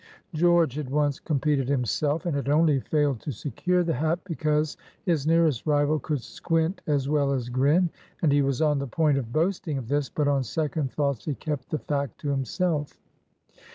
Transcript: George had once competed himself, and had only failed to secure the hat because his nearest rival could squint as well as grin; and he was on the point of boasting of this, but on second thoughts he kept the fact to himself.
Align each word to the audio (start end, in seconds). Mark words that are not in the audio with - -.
George 0.33 0.73
had 0.73 0.89
once 0.89 1.19
competed 1.19 1.69
himself, 1.69 2.25
and 2.25 2.35
had 2.35 2.49
only 2.49 2.79
failed 2.79 3.19
to 3.19 3.31
secure 3.31 3.83
the 3.83 3.93
hat 3.93 4.17
because 4.23 4.75
his 5.03 5.27
nearest 5.27 5.67
rival 5.67 5.99
could 5.99 6.23
squint 6.23 6.81
as 6.87 7.07
well 7.07 7.31
as 7.31 7.49
grin; 7.49 7.87
and 8.23 8.31
he 8.31 8.41
was 8.41 8.63
on 8.63 8.79
the 8.79 8.87
point 8.87 9.19
of 9.19 9.31
boasting 9.31 9.77
of 9.77 9.87
this, 9.89 10.09
but 10.09 10.27
on 10.27 10.43
second 10.43 10.91
thoughts 10.91 11.25
he 11.25 11.35
kept 11.35 11.69
the 11.69 11.77
fact 11.77 12.17
to 12.19 12.29
himself. 12.29 12.97